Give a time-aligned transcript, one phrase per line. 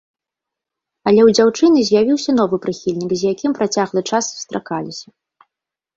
[1.09, 5.07] Але ў дзяўчыны з'явіўся новы прыхільнік, з якім працяглы час сустракаліся.